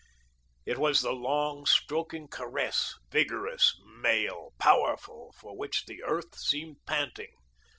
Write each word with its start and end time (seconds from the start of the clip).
It 0.65 0.79
was 0.79 1.01
the 1.01 1.11
long 1.11 1.67
stroking 1.67 2.27
caress, 2.27 2.95
vigorous, 3.11 3.79
male, 3.85 4.51
powerful, 4.59 5.31
for 5.37 5.55
which 5.55 5.85
the 5.85 6.01
Earth 6.01 6.35
seemed 6.39 6.77
panting. 6.87 7.33